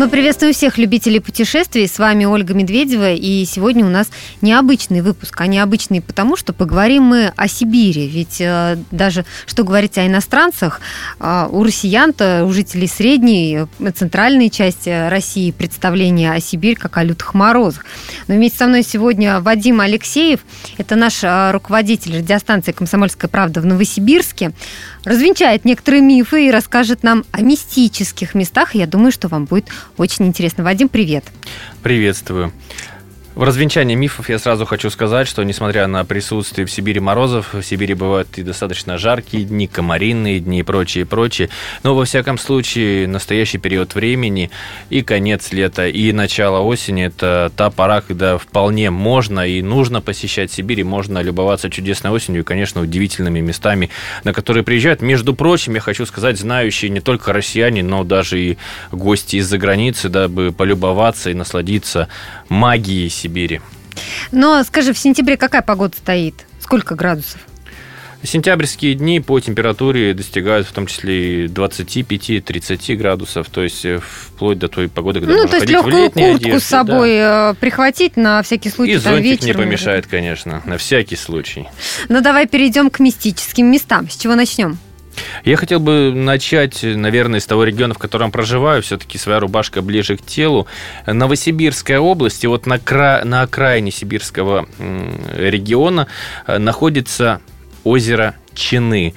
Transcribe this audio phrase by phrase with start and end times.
[0.00, 1.86] Мы приветствуем всех любителей путешествий.
[1.86, 3.12] С вами Ольга Медведева.
[3.12, 4.08] И сегодня у нас
[4.40, 5.38] необычный выпуск.
[5.38, 8.08] А необычный потому, что поговорим мы о Сибири.
[8.08, 10.80] Ведь э, даже, что говорить о иностранцах,
[11.20, 17.04] э, у россиян-то, у жителей средней, э, центральной части России представление о Сибири как о
[17.04, 17.84] лютых морозах.
[18.26, 20.40] Но вместе со мной сегодня Вадим Алексеев.
[20.78, 21.22] Это наш
[21.52, 24.52] руководитель радиостанции «Комсомольская правда» в Новосибирске.
[25.04, 28.74] Развенчает некоторые мифы и расскажет нам о мистических местах.
[28.74, 30.64] Я думаю, что вам будет очень интересно.
[30.64, 31.24] Вадим, привет.
[31.82, 32.52] Приветствую.
[33.40, 37.62] В развенчании мифов я сразу хочу сказать, что несмотря на присутствие в Сибири морозов, в
[37.62, 41.48] Сибири бывают и достаточно жаркие дни, комаринные дни и прочее, прочее.
[41.82, 44.50] Но во всяком случае, настоящий период времени
[44.90, 50.52] и конец лета, и начало осени– это та пора, когда вполне можно и нужно посещать
[50.52, 53.88] Сибирь, и можно любоваться чудесной осенью и, конечно, удивительными местами,
[54.22, 55.00] на которые приезжают.
[55.00, 58.58] Между прочим, я хочу сказать, знающие не только россияне, но даже и
[58.92, 62.08] гости из-за границы, дабы полюбоваться и насладиться
[62.50, 63.29] магией Сибири.
[64.32, 66.34] Но скажи, в сентябре какая погода стоит?
[66.60, 67.40] Сколько градусов?
[68.22, 74.58] Сентябрьские дни по температуре достигают в том числе и 25-30 градусов, то есть э, вплоть
[74.58, 77.52] до той погоды, когда ну, можно то есть легкую куртку одежде, с собой да.
[77.52, 78.92] э, прихватить на всякий случай.
[78.92, 79.64] И там, зонтик вечером, не может.
[79.64, 81.66] помешает, конечно, на всякий случай.
[82.10, 84.10] Ну, давай перейдем к мистическим местам.
[84.10, 84.78] С чего начнем?
[85.44, 88.82] Я хотел бы начать, наверное, с того региона, в котором проживаю.
[88.82, 90.66] Все-таки своя рубашка ближе к телу.
[91.06, 93.22] Новосибирская область, и вот на, кра...
[93.24, 94.66] на окраине сибирского
[95.36, 96.06] региона
[96.46, 97.40] э, находится
[97.84, 99.14] озеро Чины.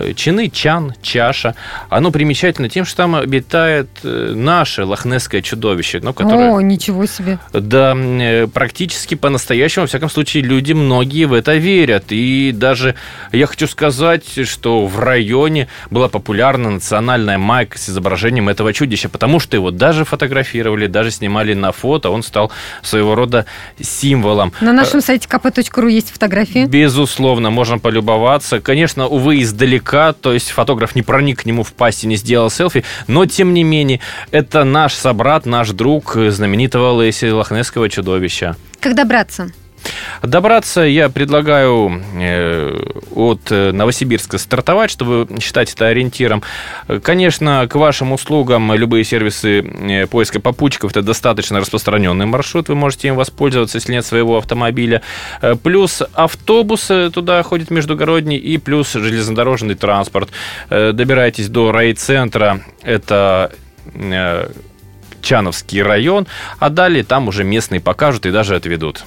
[0.00, 1.54] Э, Чины, чан, чаша.
[1.88, 6.52] Оно примечательно тем, что там обитает э, наше лохнесское чудовище, ну, которое...
[6.52, 7.38] О, ничего себе.
[7.52, 12.06] Да, э, практически по-настоящему, во всяком случае, люди многие в это верят.
[12.10, 12.94] И даже
[13.32, 19.40] я хочу сказать, что в районе была популярна национальная майка с изображением этого чудища, потому
[19.40, 22.50] что его даже фотографировали, даже снимали на фото, он стал
[22.82, 23.46] своего рода
[23.80, 24.52] символом.
[24.60, 26.66] На нашем сайте kp.ru есть фотографии.
[26.66, 28.60] Безусловно, можно полюбоваться.
[28.60, 29.89] Конечно, увы, издалека,
[30.20, 33.54] то есть фотограф не проник к нему в пасть и не сделал селфи, но, тем
[33.54, 38.56] не менее, это наш собрат, наш друг знаменитого Леси Лохнесского чудовища.
[38.80, 39.50] Как добраться?
[40.22, 42.76] Добраться я предлагаю э,
[43.14, 46.42] от э, Новосибирска стартовать, чтобы считать это ориентиром.
[47.02, 53.08] Конечно, к вашим услугам любые сервисы э, поиска попутчиков– это достаточно распространенный маршрут, вы можете
[53.08, 55.02] им воспользоваться, если нет своего автомобиля.
[55.62, 60.30] Плюс автобусы туда ходят междугородний, и плюс железнодорожный транспорт.
[60.68, 63.52] Добираетесь до райцентра, это
[65.22, 66.26] Чановский район,
[66.58, 69.04] а далее там уже местные покажут и даже отведут.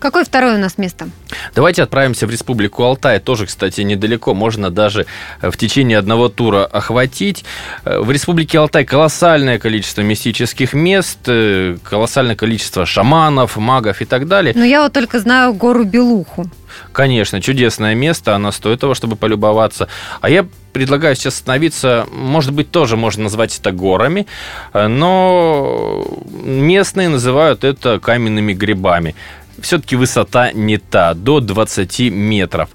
[0.00, 1.10] Какое второе у нас место?
[1.54, 3.20] Давайте отправимся в Республику Алтай.
[3.20, 4.32] Тоже, кстати, недалеко.
[4.32, 5.04] Можно даже
[5.42, 7.44] в течение одного тура охватить.
[7.84, 14.54] В Республике Алтай колоссальное количество мистических мест, э, колоссальное количество шаманов, магов и так далее.
[14.56, 16.46] Ну, я вот только знаю гору Белуху.
[16.92, 19.88] Конечно, чудесное место, она стоит того, чтобы полюбоваться.
[20.22, 24.26] А я предлагаю сейчас остановиться, может быть, тоже можно назвать это горами,
[24.72, 29.14] но местные называют это каменными грибами.
[29.62, 32.70] Все-таки высота не та, до 20 метров.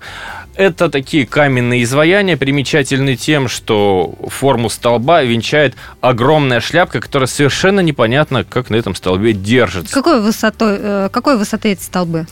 [0.56, 8.46] Это такие каменные изваяния, примечательны тем, что форму столба венчает огромная шляпка, которая совершенно непонятно,
[8.46, 9.94] как на этом столбе держится.
[9.94, 12.26] Какой высотой, э, какой высоты эти столбы?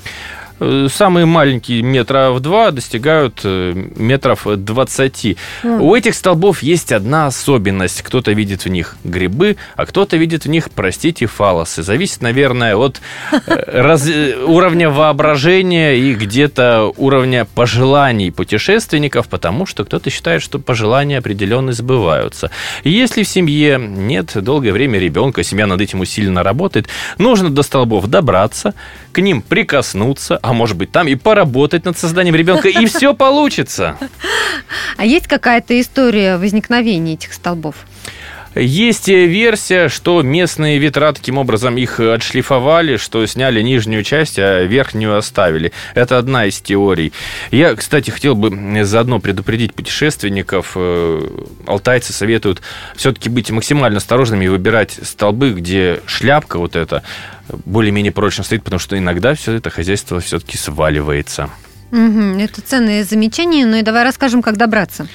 [0.60, 5.38] Э, Самые маленькие метра в два достигают э, метров 20.
[5.64, 5.80] Mm.
[5.80, 8.02] У этих столбов есть одна особенность.
[8.02, 11.84] Кто-то видит в них грибы, а кто-то видит в них, простите, фалосы.
[11.84, 13.38] Зависит, наверное, от э,
[13.82, 14.10] раз-
[14.46, 22.52] уровня воображения и где-то уровня пожеланий путешественников, потому что кто-то считает, что пожелания определенно сбываются.
[22.84, 27.64] И если в семье нет долгое время ребенка, семья над этим усиленно работает, нужно до
[27.64, 28.74] столбов добраться,
[29.12, 33.98] к ним прикоснуться, а может быть там и поработать над созданием ребенка, и все получится.
[34.98, 37.76] А есть какая-то история возникновения этих столбов?
[38.56, 45.18] Есть версия, что местные ветра таким образом их отшлифовали, что сняли нижнюю часть, а верхнюю
[45.18, 45.72] оставили.
[45.96, 47.14] Это одна из теорий.
[47.52, 50.74] Я, кстати, хотел бы заодно предупредить путешественников.
[50.76, 51.22] Э,
[51.66, 52.62] Алтайцы советуют
[52.96, 57.04] все-таки быть максимально осторожными и выбирать столбы, где шляпка вот эта
[57.66, 61.50] более-менее прочно стоит, потому что иногда все это хозяйство все-таки сваливается.
[61.92, 65.08] Мгм, это ценные замечания, ну и давай расскажем, как добраться.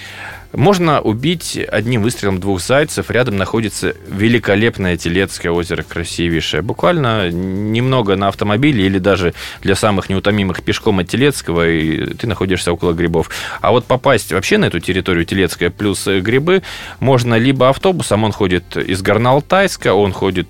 [0.53, 3.11] Можно убить одним выстрелом двух зайцев.
[3.11, 6.63] Рядом находится великолепное Телецкое озеро, красивейшее.
[6.63, 12.73] Буквально немного на автомобиле или даже для самых неутомимых пешком от Телецкого, и ты находишься
[12.73, 13.31] около грибов.
[13.61, 16.63] А вот попасть вообще на эту территорию Телецкая плюс грибы
[16.99, 20.49] можно либо автобусом, он ходит из Горно-Алтайска, он ходит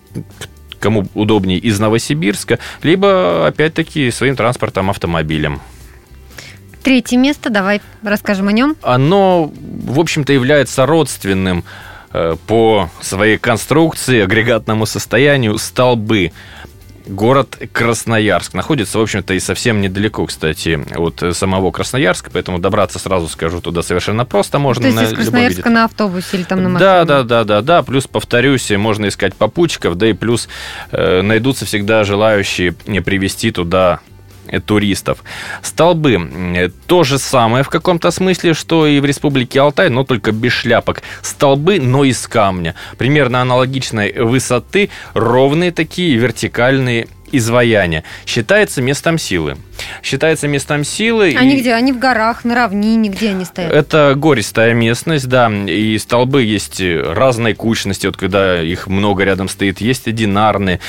[0.79, 5.61] кому удобнее, из Новосибирска, либо, опять-таки, своим транспортом, автомобилем.
[6.83, 8.77] Третье место, давай расскажем о нем.
[8.83, 9.53] Оно,
[9.89, 11.65] в общем-то, является родственным
[12.13, 16.33] э, по своей конструкции, агрегатному состоянию столбы.
[17.07, 23.29] Город Красноярск находится, в общем-то, и совсем недалеко, кстати, от самого Красноярска, поэтому добраться сразу
[23.29, 24.83] скажу туда совершенно просто можно.
[24.83, 26.87] То есть из Красноярска на автобусе или там на машине?
[26.87, 27.83] Да, да, да, да, да.
[27.83, 30.51] Плюс повторюсь, можно искать попутчиков, да и плюс
[30.91, 34.08] э, найдутся всегда желающие привести туда Э,
[34.67, 35.23] туристов.
[35.63, 40.33] Столбы э, то же самое в каком-то смысле, что и в Республике Алтай, но только
[40.33, 41.03] без шляпок.
[41.23, 42.75] Столбы, но из камня.
[42.97, 48.05] Примерно аналогичной высоты, ровные такие вертикальные изваяния.
[48.27, 49.57] Считается местом силы
[50.03, 51.35] считается местом силы.
[51.39, 51.61] Они и...
[51.61, 51.75] где?
[51.75, 53.73] Они в горах, на равнине, где они стоят?
[53.73, 59.81] Это гористая местность, да, и столбы есть разной кучности, вот когда их много рядом стоит,
[59.81, 60.81] есть одинарные.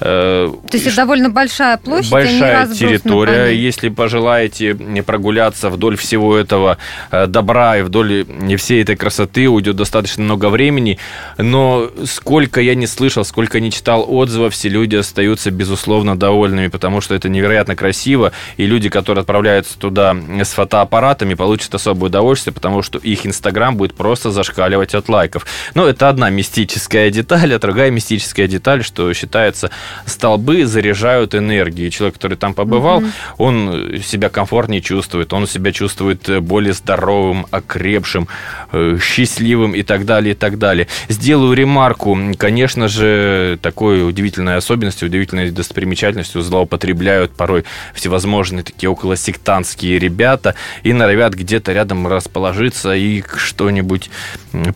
[0.00, 4.74] Э, То есть это довольно большая площадь, Большая территория, если пожелаете
[5.06, 6.78] прогуляться вдоль всего этого
[7.10, 8.26] э, добра и вдоль
[8.58, 10.98] всей этой красоты, уйдет достаточно много времени,
[11.38, 17.00] но сколько я не слышал, сколько не читал отзывов, все люди остаются, безусловно, довольными, потому
[17.00, 22.82] что это невероятно красиво, и люди, которые отправляются туда с фотоаппаратами, получат особое удовольствие, потому
[22.82, 25.46] что их Инстаграм будет просто зашкаливать от лайков.
[25.74, 29.70] Но это одна мистическая деталь, а другая мистическая деталь, что считается,
[30.06, 31.90] столбы заряжают энергией.
[31.90, 33.12] Человек, который там побывал, mm-hmm.
[33.38, 38.28] он себя комфортнее чувствует, он себя чувствует более здоровым, окрепшим,
[38.72, 40.88] э, счастливым и так далее, и так далее.
[41.08, 47.64] Сделаю ремарку, конечно же, такой удивительной особенностью, удивительной достопримечательностью злоупотребляют порой
[47.94, 54.10] всевозможные всевозможные такие околосектантские ребята и норовят где-то рядом расположиться и что-нибудь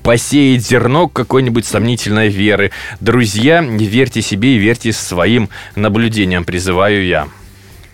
[0.03, 2.73] посеять зерно какой-нибудь сомнительной веры.
[3.01, 7.29] Друзья, верьте себе и верьте своим наблюдениям, призываю я.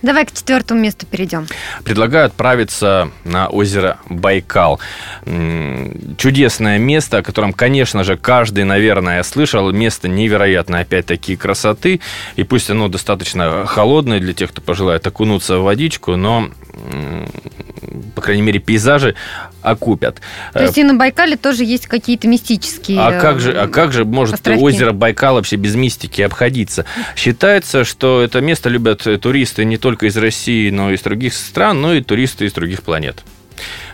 [0.05, 1.47] Давай к четвертому месту перейдем.
[1.83, 4.79] Предлагаю отправиться на озеро Байкал.
[6.19, 9.73] Чудесное место, о котором, конечно же, каждый, наверное, слышал.
[9.73, 12.03] Место невероятной, опять-таки, красоты.
[12.37, 16.51] И пусть оно достаточно холодное для тех, кто пожелает окунуться в водичку, но
[18.15, 19.15] по крайней мере, пейзажи
[19.63, 20.21] окупят.
[20.53, 24.05] То есть и на Байкале тоже есть какие-то мистические А как же, а как же
[24.05, 24.63] может островки?
[24.63, 26.85] озеро Байкал вообще без мистики обходиться?
[27.17, 31.81] Считается, что это место любят туристы не только из России, но и из других стран,
[31.81, 33.25] но и туристы из других планет.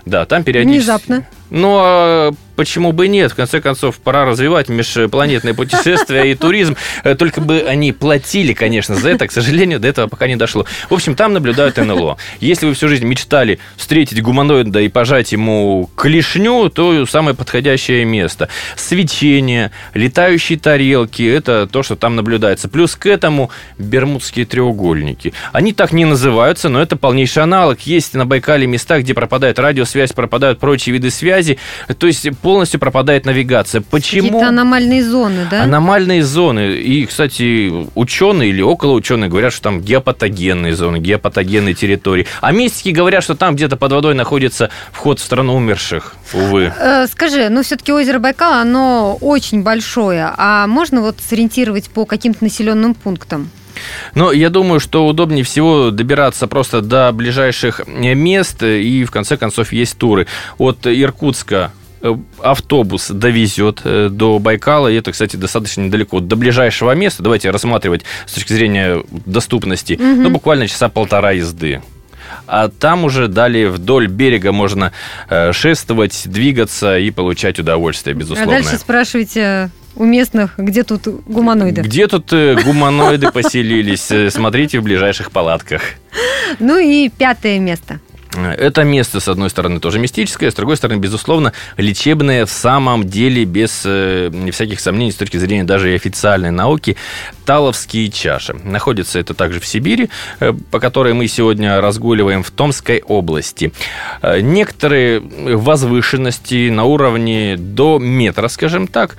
[0.06, 0.78] Да, там периодически...
[0.78, 1.26] Внезапно.
[1.50, 3.32] Ну, а почему бы нет?
[3.32, 6.76] В конце концов, пора развивать межпланетные путешествия и туризм.
[7.04, 9.26] Э, только бы они платили, конечно, за это.
[9.26, 10.66] К сожалению, до этого пока не дошло.
[10.90, 12.18] В общем, там наблюдают НЛО.
[12.40, 18.50] Если вы всю жизнь мечтали встретить гуманоида и пожать ему клешню, то самое подходящее место.
[18.76, 22.68] Свечение, летающие тарелки– это то, что там наблюдается.
[22.68, 25.32] Плюс к этому бермудские треугольники.
[25.52, 27.80] Они так не называются, но это полнейший аналог.
[27.86, 31.56] Есть на Байкале места, где пропадает радиосвязь, пропадают прочие виды связи.
[31.96, 33.81] То есть полностью пропадает навигация.
[33.81, 34.24] Почему?
[34.24, 35.63] Какие-то аномальные зоны, да?
[35.63, 36.79] Аномальные зоны.
[36.79, 42.27] И, кстати, ученые или около ученые говорят, что там геопатогенные зоны, геопатогенные территории.
[42.41, 46.17] А мистики говорят, что там где-то под водой находится вход в страну умерших.
[46.32, 46.72] Увы.
[46.77, 50.32] Э, скажи, ну все-таки озеро Байкал, оно очень большое.
[50.36, 53.48] А можно вот сориентировать по каким-то населенным пунктам?
[54.17, 59.72] Но я думаю, что удобнее всего добираться просто до ближайших мест, и в конце концов
[59.72, 60.27] есть туры.
[60.58, 61.70] От Иркутска
[62.42, 66.20] автобус довезет э, до Байкала, и это, кстати, достаточно недалеко.
[66.20, 70.22] До ближайшего места, давайте рассматривать с точки зрения доступности, угу.
[70.22, 71.82] ну, буквально часа полтора езды.
[72.46, 74.92] А там уже далее вдоль берега можно
[75.28, 78.56] э, шествовать, двигаться и получать удовольствие, безусловно.
[78.56, 81.82] А дальше спрашивайте у местных, где тут гуманоиды?
[81.82, 84.32] Где тут гуманоиды поселились?
[84.32, 85.82] Смотрите в ближайших палатках.
[86.58, 88.00] Ну и пятое место.
[88.37, 93.44] Это место, с одной стороны, тоже мистическое, с другой стороны, безусловно, лечебное в самом деле,
[93.44, 96.96] без э, всяких сомнений, с точки зрения даже и официальной науки,
[97.44, 98.55] Таловские чаши.
[98.63, 103.72] Находится это также в Сибири, э, по которой мы сегодня разгуливаем в Томской области.
[104.22, 109.17] Э, некоторые возвышенности на уровне до метра, скажем так,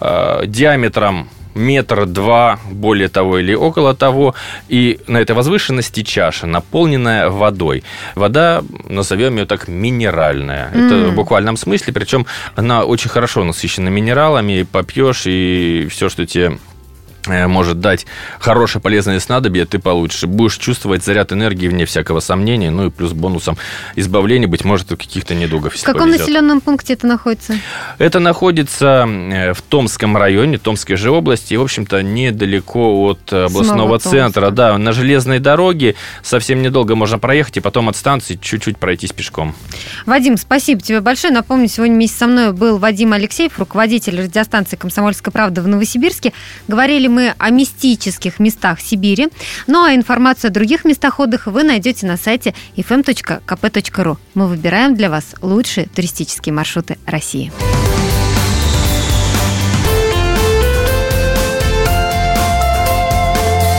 [0.00, 4.34] э, диаметром метр-два, более того или около того,
[4.68, 7.84] и на этой возвышенности чаша, наполненная водой.
[8.14, 10.70] Вода, назовем ее так, минеральная.
[10.72, 10.86] Mm.
[10.86, 16.58] Это в буквальном смысле, причем она очень хорошо насыщена минералами, попьешь, и все, что тебе
[17.26, 18.06] может дать
[18.38, 20.24] хорошее полезное снадобье, ты получишь.
[20.24, 23.56] Будешь чувствовать заряд энергии вне всякого сомнения, ну и плюс бонусом
[23.96, 25.74] избавления, быть может, от каких-то недугов.
[25.74, 26.20] В каком повезет.
[26.20, 27.54] населенном пункте это находится?
[27.98, 33.98] Это находится э, в Томском районе, Томской же области, и, в общем-то, недалеко от областного
[33.98, 34.50] центра.
[34.50, 39.54] Да, на железной дороге совсем недолго можно проехать, и потом от станции чуть-чуть пройтись пешком.
[40.06, 41.32] Вадим, спасибо тебе большое.
[41.32, 46.32] Напомню, сегодня вместе со мной был Вадим Алексеев, руководитель радиостанции «Комсомольская правда» в Новосибирске.
[46.68, 49.28] Говорили мы о мистических местах Сибири.
[49.66, 54.16] Ну а информацию о других местах отдыха вы найдете на сайте fm.kp.ru.
[54.34, 57.52] Мы выбираем для вас лучшие туристические маршруты России.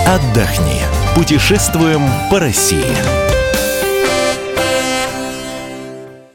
[0.07, 0.81] Отдохни.
[1.15, 3.34] Путешествуем по России.